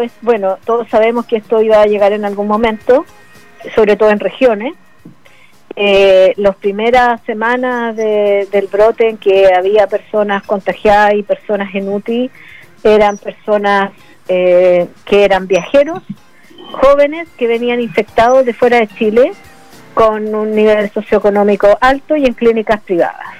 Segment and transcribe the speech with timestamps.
[0.00, 3.04] es, bueno, todos sabemos que esto iba a llegar en algún momento,
[3.74, 4.74] sobre todo en regiones.
[5.76, 12.30] Eh, las primeras semanas del brote en que había personas contagiadas y personas en UTI
[12.84, 13.90] eran personas
[14.28, 16.02] eh, que eran viajeros,
[16.72, 19.32] jóvenes que venían infectados de fuera de Chile
[19.94, 23.34] con un nivel socioeconómico alto y en clínicas privadas.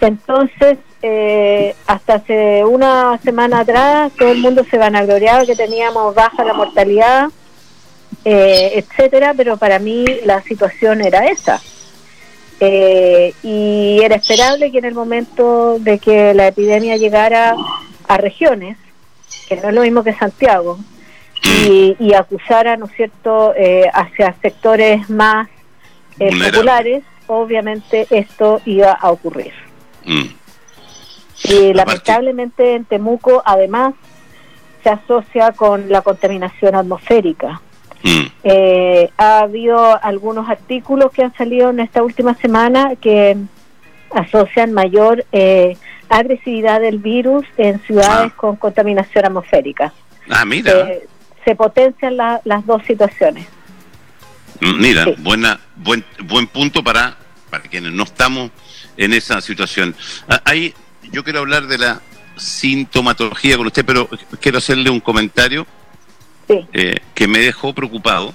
[0.00, 6.44] Entonces, eh, hasta hace una semana atrás, todo el mundo se vanagloriaba que teníamos baja
[6.44, 7.28] la mortalidad,
[8.24, 11.60] eh, etcétera, pero para mí la situación era esa.
[12.58, 17.54] Eh, y era esperable que en el momento de que la epidemia llegara
[18.08, 18.78] a regiones,
[19.48, 20.78] que no es lo mismo que Santiago,
[21.68, 25.48] y, acusara, ¿no es cierto?, eh, hacia sectores más
[26.18, 29.52] eh, populares, obviamente esto iba a ocurrir.
[30.04, 30.26] Mm.
[31.44, 33.94] Y lamentablemente en Temuco, además,
[34.82, 37.60] se asocia con la contaminación atmosférica.
[38.02, 38.26] Mm.
[38.44, 43.36] Eh, ha habido algunos artículos que han salido en esta última semana que
[44.14, 45.24] asocian mayor
[46.08, 48.36] agresividad del virus en ciudades ah.
[48.36, 49.92] con contaminación atmosférica.
[50.30, 50.88] Ah, mira
[51.46, 53.46] se potencian las dos situaciones.
[54.60, 57.16] Mm, mira, buena, buen, buen punto para,
[57.48, 58.50] para quienes no estamos
[58.96, 59.94] en esa situación.
[60.28, 60.74] Ah, ahí
[61.12, 62.00] yo quiero hablar de la
[62.36, 64.08] sintomatología con usted, pero
[64.40, 65.66] quiero hacerle un comentario
[66.48, 68.34] eh, que me dejó preocupado.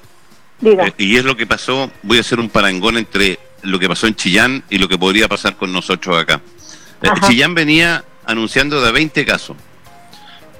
[0.63, 4.07] Eh, y es lo que pasó, voy a hacer un parangón entre lo que pasó
[4.07, 6.41] en Chillán y lo que podría pasar con nosotros acá.
[7.01, 9.57] Eh, Chillán venía anunciando de 20 casos,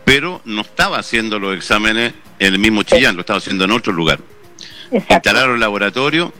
[0.03, 3.94] pero no estaba haciendo los exámenes en el mismo Chillán, lo estaba haciendo en otro
[3.94, 4.20] lugar.
[4.92, 6.34] Instalaron el laboratorio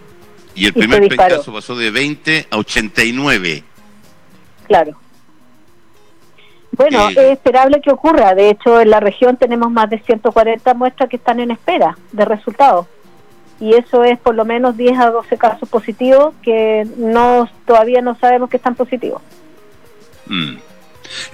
[0.56, 3.64] y el primer caso pasó de 20 a 89.
[4.68, 5.01] Claro.
[6.72, 8.34] Bueno, es esperable que ocurra.
[8.34, 12.26] De hecho, en la región tenemos más de 140 muestras que están en espera de
[12.26, 12.88] resultados.
[13.60, 18.18] Y eso es por lo menos 10 a 12 casos positivos que no todavía no
[18.18, 19.22] sabemos que están positivos.
[20.26, 20.58] Mm.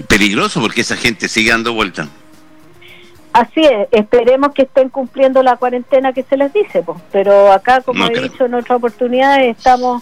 [0.08, 2.08] Peligroso porque esa gente sigue dando vuelta.
[3.32, 6.98] Así es, esperemos que estén cumpliendo la cuarentena que se les dice, pues.
[7.12, 10.02] pero acá, como he dicho en otra oportunidad, estamos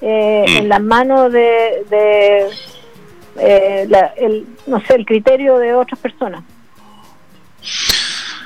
[0.00, 0.56] eh, mm.
[0.56, 2.48] en las manos de,
[3.40, 6.42] eh, el, no sé, el criterio de otras personas.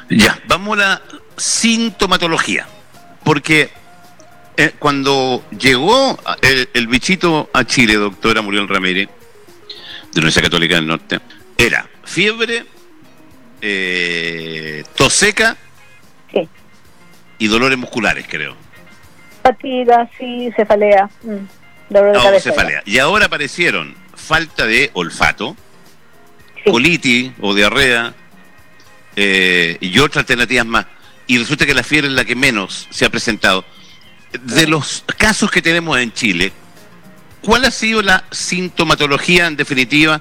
[0.09, 1.03] Ya, vamos a la
[1.37, 2.67] sintomatología,
[3.25, 3.71] porque
[4.57, 9.15] eh, cuando llegó el, el, bichito a Chile, doctora Muriel Ramírez, de
[10.15, 11.21] la Universidad Católica del Norte,
[11.57, 12.65] era fiebre,
[13.61, 15.57] eh, tos seca
[17.39, 18.55] y dolores musculares, creo.
[19.43, 21.11] Fatiga, sí, cefalea.
[21.23, 22.83] Mm, dolor cefalea.
[22.87, 25.57] Y ahora aparecieron falta de olfato,
[26.65, 28.15] colitis o diarrea
[29.17, 30.87] eh, y otras alternativas más.
[31.27, 33.65] Y resulta que la fiebre es la que menos se ha presentado.
[34.43, 36.53] De los casos que tenemos en Chile,
[37.41, 40.21] ¿cuál ha sido la sintomatología en definitiva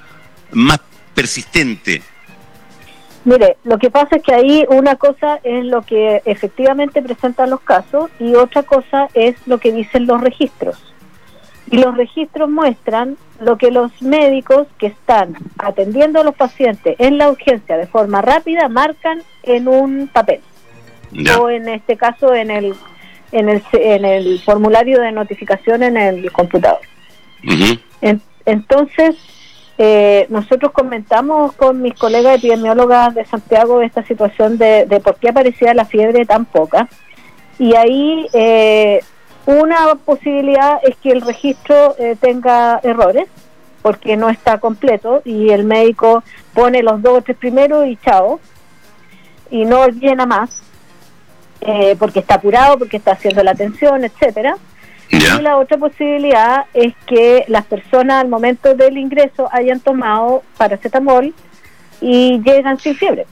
[0.52, 0.80] más
[1.14, 2.04] persistente
[3.26, 7.62] Mire, lo que pasa es que ahí una cosa es lo que efectivamente presentan los
[7.62, 10.93] casos y otra cosa es lo que dicen los registros.
[11.74, 17.18] Y los registros muestran lo que los médicos que están atendiendo a los pacientes en
[17.18, 20.42] la urgencia de forma rápida marcan en un papel.
[21.40, 22.76] O en este caso en el,
[23.32, 26.82] en el, en el formulario de notificación en el computador.
[28.46, 29.16] entonces,
[29.80, 35.74] eh, nosotros comentamos con mis colegas epidemiólogas de Santiago esta situación de, por qué aparecía
[35.74, 36.88] la fiebre tan poca.
[37.58, 39.02] Y ahí eh,
[39.46, 43.28] una posibilidad es que el registro eh, tenga errores,
[43.82, 46.24] porque no está completo y el médico
[46.54, 48.40] pone los dos o tres primeros y chao,
[49.52, 50.62] y no llena más,
[52.00, 54.56] porque está apurado, porque está haciendo la atención, etcétera.
[55.10, 61.34] Y la otra posibilidad es que las personas al momento del ingreso hayan tomado paracetamol
[62.02, 63.28] y llegan sin fiebre.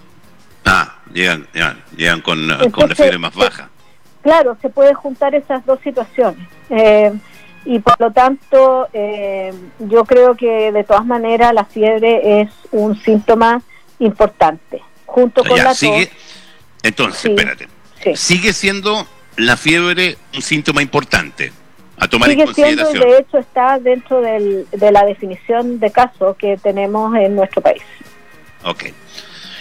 [0.63, 1.47] Ah, llegan,
[1.96, 3.69] llegan, con, con la fiebre más baja.
[4.22, 6.47] Claro, se puede juntar esas dos situaciones.
[6.70, 7.12] Eh,
[7.66, 13.00] y por lo tanto, eh, yo creo que de todas maneras la fiebre es un
[13.02, 13.62] síntoma
[14.00, 14.82] importante.
[15.06, 16.09] Junto con la sigue,
[16.82, 17.68] Entonces, espérate.
[18.16, 19.06] Sigue siendo
[19.38, 21.52] la fiebre un síntoma importante
[21.97, 26.58] a tomar Sigue Siendo, de hecho, está dentro del, de la definición de caso que
[26.58, 27.84] tenemos en nuestro país.
[28.64, 28.85] Ok.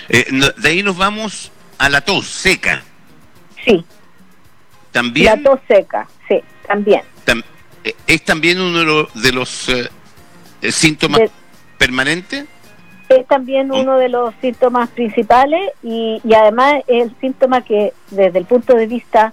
[0.08, 0.26] Eh,
[0.56, 2.82] de ahí nos vamos a la tos seca.
[3.64, 3.84] Sí.
[4.92, 5.26] También.
[5.26, 7.02] La tos seca, sí, también.
[7.84, 9.88] Eh, ¿Es también uno de los, eh,
[10.70, 11.20] síntomas
[11.78, 12.46] permanentes?
[13.08, 18.44] es también uno de los síntomas principales y, además es el síntoma que desde el
[18.44, 19.32] punto de vista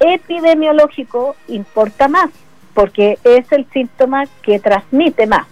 [0.00, 2.30] epidemiológico importa más,
[2.74, 5.46] porque es el síntoma que transmite más,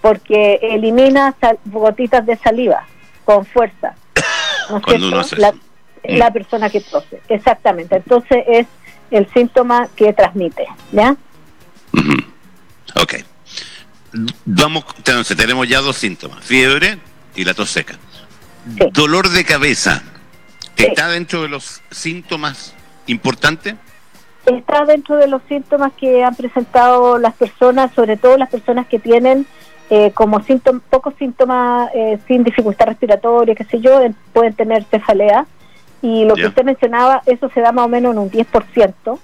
[0.00, 2.84] porque elimina gotitas de saliva
[3.24, 3.94] con fuerza.
[5.36, 5.54] la,
[6.32, 7.96] persona que tose, exactamente.
[7.96, 8.66] Entonces es
[9.10, 11.16] el síntoma que transmite, ¿ya?
[13.00, 13.14] Ok.
[14.44, 16.98] Vamos, entonces tenemos ya dos síntomas, fiebre
[17.34, 17.98] y la tos seca.
[18.92, 20.02] Dolor de cabeza,
[20.76, 22.74] ¿está dentro de los síntomas
[23.06, 23.74] importantes?
[24.46, 28.98] Está dentro de los síntomas que han presentado las personas, sobre todo las personas que
[28.98, 29.46] tienen
[29.90, 34.00] eh, como síntomas, pocos síntomas eh, sin dificultad respiratoria, qué sé yo,
[34.32, 35.46] pueden tener cefalea.
[36.02, 39.18] Y lo que usted mencionaba, eso se da más o menos en un 10%.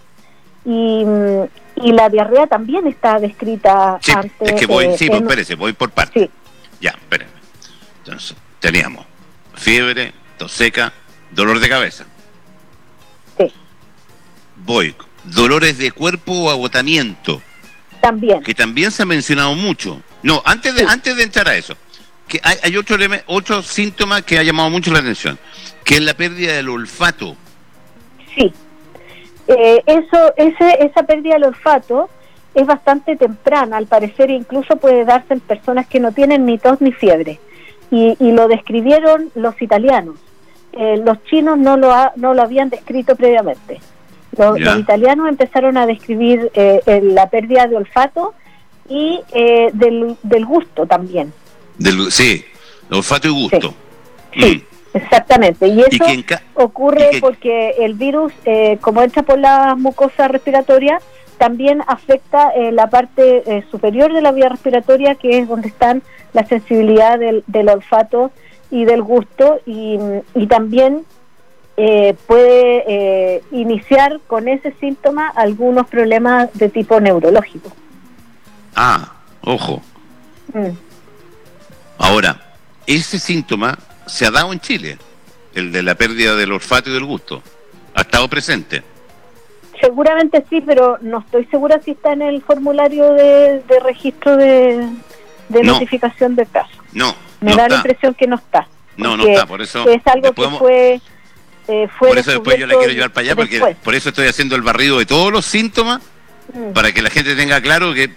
[0.64, 1.04] Y,
[1.76, 4.32] y la diarrea también está descrita sí, antes.
[4.40, 6.30] Es que voy, sí, pues, espérese, voy por partes.
[6.80, 7.30] Ya, espéreme.
[8.04, 9.06] Entonces, teníamos
[9.54, 10.92] fiebre, tos seca,
[11.30, 12.04] dolor de cabeza.
[13.38, 13.52] Sí.
[14.64, 17.42] Voy, dolores de cuerpo o agotamiento.
[18.00, 18.42] También.
[18.42, 20.02] Que también se ha mencionado mucho.
[20.22, 21.76] No, antes de, antes de entrar a eso,
[22.28, 22.96] que hay, hay otro,
[23.26, 25.38] otro síntoma que ha llamado mucho la atención,
[25.84, 27.36] que es la pérdida del olfato.
[28.34, 28.52] Sí.
[29.48, 32.08] Eh, eso, ese, esa pérdida del olfato
[32.54, 36.80] es bastante temprana, al parecer incluso puede darse en personas que no tienen ni tos
[36.80, 37.38] ni fiebre.
[37.90, 40.16] Y, lo describieron los italianos.
[40.72, 43.80] Eh, los chinos no lo, no lo habían descrito previamente.
[44.38, 48.32] Los, italianos empezaron a describir eh, la pérdida de olfato
[48.88, 49.20] y
[49.74, 51.34] del, del, gusto también.
[51.78, 52.44] Del, sí,
[52.90, 53.74] olfato y gusto.
[54.34, 54.64] sí.
[54.68, 54.72] Mm.
[54.94, 56.04] Exactamente, y eso
[56.54, 61.00] ocurre porque el virus, eh, como entra por la mucosa respiratoria,
[61.38, 66.02] también afecta eh, la parte eh, superior de la vía respiratoria, que es donde están
[66.34, 68.32] la sensibilidad del, olfato
[68.70, 69.98] y del gusto, y,
[70.48, 71.04] también
[72.26, 77.72] puede iniciar con ese síntoma algunos problemas de tipo neurológico.
[78.76, 79.82] Ah, ojo.
[80.52, 80.91] Mm.
[81.98, 82.54] Ahora,
[82.86, 84.98] ese síntoma se ha dado en Chile,
[85.54, 87.42] el de la pérdida del olfato y del gusto.
[87.94, 88.82] ¿Ha estado presente?
[89.80, 94.88] Seguramente sí, pero no estoy segura si está en el formulario de, registro de,
[95.48, 96.70] notificación del caso.
[96.92, 97.14] No.
[97.40, 98.68] Me da la impresión que no está.
[98.96, 99.88] No, no está, por eso.
[99.88, 101.00] Es algo que fue.
[101.68, 104.56] Eh, por eso después yo la quiero llevar para allá, porque por eso estoy haciendo
[104.56, 106.02] el barrido de todos los síntomas,
[106.52, 106.72] mm.
[106.72, 108.10] para que la gente tenga claro que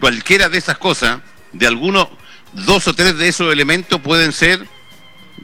[0.00, 1.20] cualquiera de esas cosas,
[1.52, 2.08] de algunos,
[2.52, 4.66] dos o tres de esos elementos pueden ser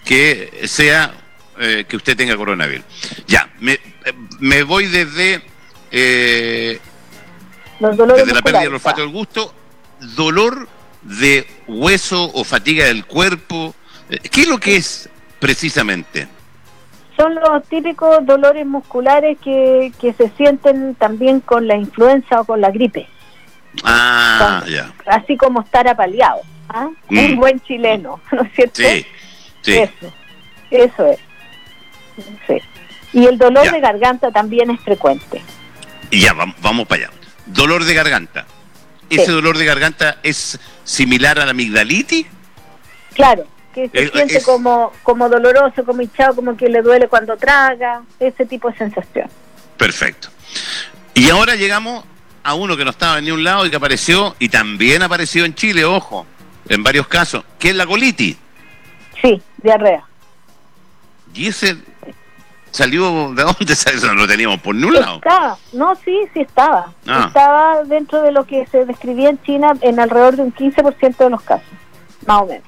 [0.04, 1.12] que sea
[1.58, 2.84] eh, que usted tenga coronavirus.
[3.26, 3.78] Ya, me,
[4.40, 5.42] me voy desde,
[5.90, 6.78] eh,
[7.80, 9.54] desde la pérdida del olfato del gusto,
[10.14, 10.68] dolor
[11.02, 13.74] de hueso o fatiga del cuerpo.
[14.10, 15.08] Eh, ¿Qué es lo que es
[15.38, 16.28] precisamente?
[17.16, 22.60] Son los típicos dolores musculares que, que se sienten también con la influenza o con
[22.60, 23.08] la gripe.
[23.84, 24.92] Ah, ya.
[25.06, 26.42] Así como estar apaleado.
[26.68, 26.88] ¿Ah?
[27.08, 27.36] Un mm.
[27.36, 28.82] buen chileno, ¿no es cierto?
[28.82, 29.06] Sí.
[29.66, 30.12] Eso,
[30.70, 31.18] eso es.
[32.46, 32.58] Sí.
[33.12, 35.42] Y el dolor de garganta también es frecuente.
[36.10, 37.12] Y ya, vamos, para allá.
[37.46, 38.46] Dolor de garganta.
[39.08, 42.26] ¿Ese dolor de garganta es similar a la amigdalitis?
[43.14, 48.02] Claro, que se siente como, como doloroso, como hinchado, como que le duele cuando traga,
[48.18, 49.30] ese tipo de sensación.
[49.76, 50.28] Perfecto.
[51.14, 52.04] Y ahora llegamos
[52.42, 55.54] a uno que no estaba en ningún lado y que apareció, y también apareció en
[55.54, 56.26] Chile, ojo,
[56.68, 58.36] en varios casos, que es la colitis.
[59.22, 60.04] Sí, diarrea.
[61.34, 61.76] ¿Y ese
[62.70, 63.98] salió de dónde salió?
[63.98, 65.16] Eso no lo teníamos por ningún lado.
[65.16, 66.92] Estaba, no, sí, sí estaba.
[67.06, 67.24] Ah.
[67.28, 71.30] Estaba dentro de lo que se describía en China en alrededor de un 15% de
[71.30, 71.68] los casos,
[72.26, 72.66] más o menos.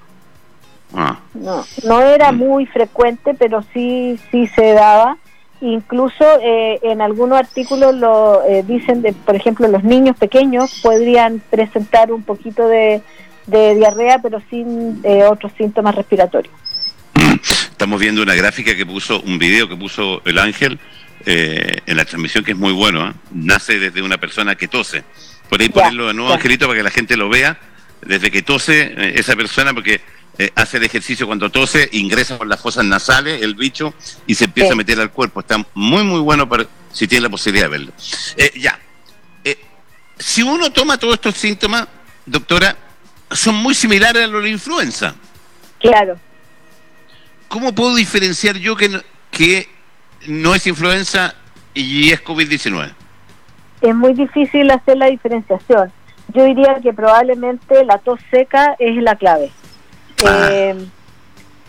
[0.95, 1.19] Ah.
[1.35, 2.37] No, no era mm.
[2.37, 5.19] muy frecuente, pero sí, sí se daba.
[5.61, 11.43] Incluso eh, en algunos artículos lo eh, dicen, de, por ejemplo, los niños pequeños podrían
[11.51, 13.03] presentar un poquito de,
[13.49, 16.55] de diarrea, pero sin eh, otros síntomas respiratorios.
[17.43, 20.79] Estamos viendo una gráfica que puso, un video que puso el ángel
[21.25, 23.09] eh, en la transmisión que es muy bueno.
[23.09, 23.13] ¿eh?
[23.33, 25.03] Nace desde una persona que tose.
[25.49, 27.59] Por ahí ponerlo de nuevo, Angelito, para que la gente lo vea.
[28.03, 30.01] Desde que tose esa persona, porque
[30.55, 33.93] hace el ejercicio cuando tose, ingresa por las fosas nasales el bicho
[34.27, 35.41] y se empieza a meter al cuerpo.
[35.41, 37.93] Está muy, muy bueno para si tiene la posibilidad de verlo.
[38.55, 38.79] ya.
[40.19, 41.89] si uno toma todos estos síntomas,
[42.25, 42.77] doctora,
[43.31, 45.15] son muy similares a los de la influenza.
[45.79, 46.17] Claro.
[47.49, 49.69] ¿Cómo puedo diferenciar yo que no, que
[50.27, 51.35] no es influenza
[51.75, 52.93] y es COVID-19?
[53.81, 55.93] Es muy difícil hacer la diferenciación.
[56.35, 59.51] Yo diría que probablemente la tos seca es la clave.
[60.27, 60.49] ah.
[60.51, 60.87] eh,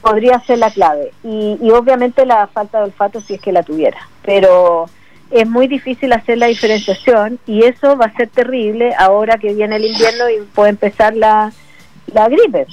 [0.01, 1.11] podría ser la clave.
[1.23, 3.99] Y, y obviamente la falta de olfato si es que la tuviera.
[4.23, 4.89] Pero
[5.31, 9.75] es muy difícil hacer la diferenciación y eso va a ser terrible ahora que viene
[9.75, 11.51] el invierno y puede empezar la,
[12.13, 12.65] la gripe.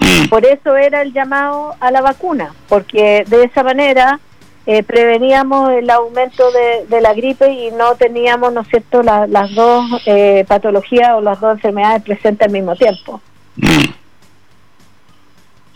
[0.00, 0.28] Mm.
[0.28, 4.20] Por eso era el llamado a la vacuna, porque de esa manera
[4.66, 6.44] eh, preveníamos el aumento
[6.88, 11.40] de, la gripe y no teníamos, ¿no es cierto?, las dos eh, patologías o las
[11.40, 13.20] dos enfermedades presentes al mismo tiempo.
[13.56, 13.92] Mm.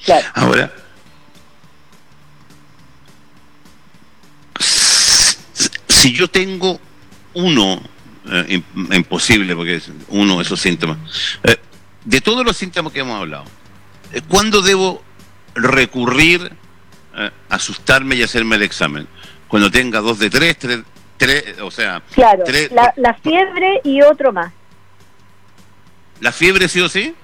[0.04, 0.26] Claro.
[0.34, 0.72] Ahora,
[5.98, 6.80] si yo tengo
[7.34, 7.80] uno,
[8.30, 8.62] eh,
[8.92, 10.98] imposible porque es uno de esos síntomas,
[12.04, 13.44] de todos los síntomas que hemos hablado,
[14.28, 15.02] ¿cuándo debo
[15.54, 16.50] recurrir
[17.20, 19.08] eh, asustarme y hacerme el examen.
[19.48, 20.80] Cuando tenga dos de tres, tres,
[21.16, 22.00] tres o sea...
[22.12, 22.44] Claro,
[22.96, 24.52] la, fiebre y otro más.
[26.20, 27.14] ¿La fiebre sí o sí?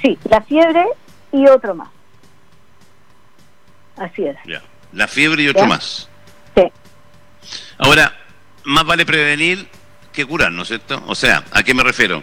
[0.00, 0.84] Sí, la fiebre
[1.30, 1.88] y otro más.
[3.96, 4.36] Así es.
[4.92, 6.08] La fiebre y otro más.
[7.78, 8.16] Ahora,
[8.64, 9.68] más vale prevenir
[10.12, 11.02] que curar, ¿no es cierto?
[11.06, 12.22] O sea, ¿a qué me refiero?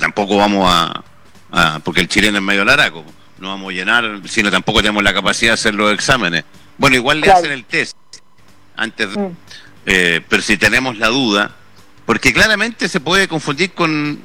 [0.00, 1.02] Tampoco vamos a,
[1.50, 3.04] a porque el chileno es medio laraco
[3.42, 6.44] no vamos a llenar, sino tampoco tenemos la capacidad de hacer los exámenes.
[6.78, 7.96] Bueno, igual le hacen el test
[8.76, 9.26] antes, mm.
[9.84, 11.50] eh, pero si tenemos la duda,
[12.06, 14.20] porque claramente se puede confundir con,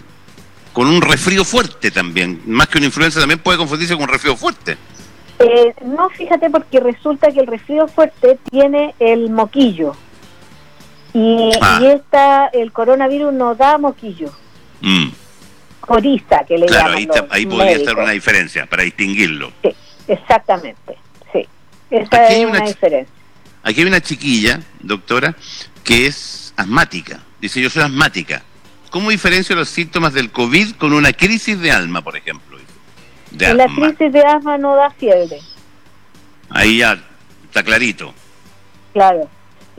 [0.72, 4.38] con un resfrío fuerte también, más que una influenza también puede confundirse con un resfrío
[4.38, 4.78] fuerte.
[5.40, 9.96] Eh, no, fíjate, porque resulta que el resfrío fuerte tiene el moquillo.
[11.14, 11.80] Y, ah.
[11.82, 14.32] y esta, el coronavirus no da moquillo.
[14.82, 15.08] Mm
[15.88, 19.52] corista que le claro, ahí, ahí podría estar una diferencia para distinguirlo.
[19.64, 19.74] Sí,
[20.08, 20.98] exactamente,
[21.32, 21.48] sí.
[21.90, 23.14] Esa es una, diferencia.
[23.64, 25.36] Aquí hay una chiquilla, doctora,
[25.84, 27.22] que es asmática.
[27.40, 28.44] Dice, yo soy asmática.
[28.90, 32.58] ¿Cómo diferencio los síntomas del COVID con una crisis de alma, por ejemplo?
[33.32, 35.40] la crisis de asma no da fiebre.
[36.50, 37.02] Ahí ya
[37.46, 38.14] está clarito.
[38.94, 39.30] Claro.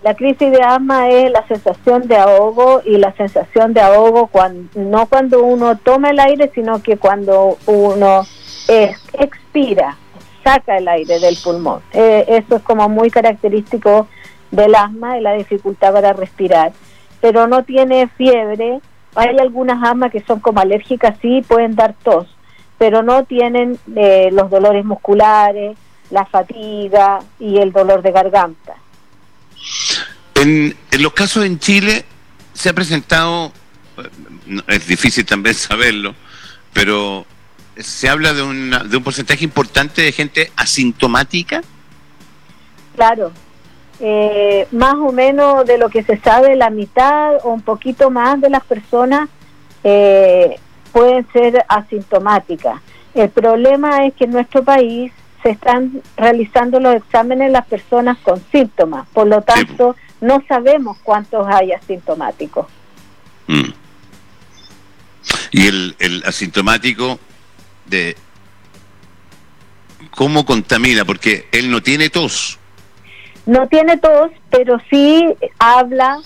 [0.02, 4.68] La crisis de asma es la sensación de ahogo y la sensación de ahogo cuando,
[4.80, 8.22] no cuando uno toma el aire, sino que cuando uno
[8.68, 9.96] expira,
[10.44, 11.80] saca el aire del pulmón.
[11.92, 14.06] Eh, eso es como muy característico
[14.50, 16.72] del asma y la dificultad para respirar.
[17.20, 18.80] Pero no tiene fiebre.
[19.14, 22.28] Hay algunas asmas que son como alérgicas, sí, pueden dar tos,
[22.76, 25.76] pero no tienen eh, los dolores musculares,
[26.10, 28.76] la fatiga y el dolor de garganta.
[30.38, 32.04] En, los casos en Chile
[32.52, 33.52] se ha presentado,
[34.68, 36.14] es difícil también saberlo,
[36.72, 37.26] pero
[37.76, 41.62] se habla de, de un porcentaje importante de gente asintomática.
[42.94, 43.32] Claro,
[44.00, 48.40] eh, más o menos de lo que se sabe, la mitad o un poquito más
[48.40, 49.28] de las personas
[49.82, 50.56] eh,
[50.92, 52.80] pueden ser asintomáticas.
[53.14, 58.40] El problema es que en nuestro país se están realizando los exámenes las personas con
[58.52, 62.66] síntomas, por lo tanto no sabemos cuántos hay asintomáticos.
[63.46, 63.70] Mm.
[65.50, 67.18] Y el, el asintomático
[67.86, 68.16] de
[70.10, 72.58] cómo contamina, porque él no tiene tos.
[73.46, 75.24] No tiene tos, pero sí
[75.58, 76.18] habla,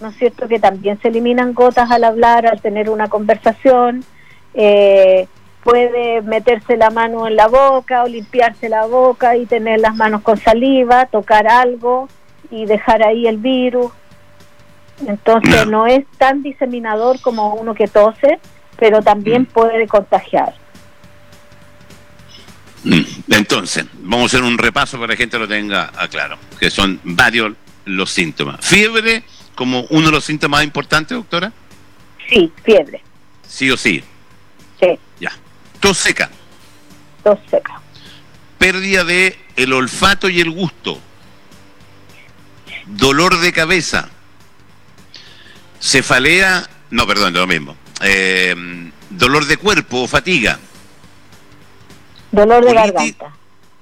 [0.00, 0.48] ¿no es cierto?
[0.48, 4.04] Que también se eliminan gotas al hablar, al tener una conversación.
[4.54, 5.28] Eh,
[5.62, 10.22] puede meterse la mano en la boca o limpiarse la boca y tener las manos
[10.22, 12.08] con saliva, tocar algo
[12.54, 13.90] y dejar ahí el virus.
[15.06, 18.38] Entonces no, es tan diseminador como uno que tose,
[18.78, 19.46] pero también mm.
[19.46, 20.54] puede contagiar.
[22.84, 23.02] Mm.
[23.30, 27.00] Entonces, vamos a hacer un repaso para que la gente lo tenga claro, que son
[27.02, 27.54] varios
[27.86, 28.64] los síntomas.
[28.64, 31.52] ¿Fiebre como uno de los síntomas más importantes, doctora?
[32.28, 33.02] Sí, fiebre.
[33.46, 34.02] ¿Sí o sí?
[34.80, 34.98] Sí.
[35.20, 35.32] Ya.
[35.80, 36.30] Tos seca.
[37.22, 37.80] Tos seca.
[38.58, 40.98] Pérdida de el olfato y el gusto.
[42.86, 44.08] Dolor de cabeza.
[45.80, 47.76] Cefalea, no, perdón, lo mismo.
[48.00, 50.58] Eh, dolor de cuerpo o fatiga.
[52.32, 53.32] Dolor de garganta.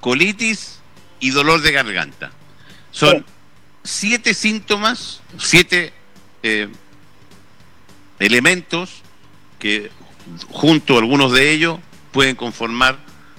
[0.00, 0.80] Colitis
[1.20, 2.32] y dolor de garganta.
[2.90, 3.24] Son
[3.84, 5.92] siete síntomas, siete
[6.42, 6.68] eh,
[8.18, 9.02] elementos
[9.58, 9.90] que
[10.50, 11.78] junto a algunos de ellos
[12.12, 12.98] pueden conformar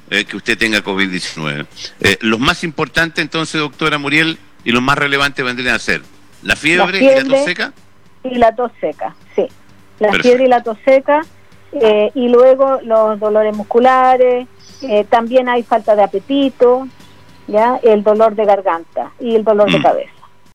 [0.09, 1.65] eh, que usted tenga COVID-19.
[2.01, 6.01] Eh, los más importantes, entonces, doctora Muriel, y los más relevantes vendrían a ser
[6.41, 7.73] la fiebre, y la tos seca.
[8.23, 9.47] Y la tos seca, sí.
[9.99, 11.21] La fiebre y la tos seca,
[11.73, 14.47] eh, y luego los dolores musculares,
[15.09, 16.87] también hay falta de apetito,
[17.47, 19.83] ya el dolor de garganta y el dolor de mm.
[19.83, 20.22] cabeza.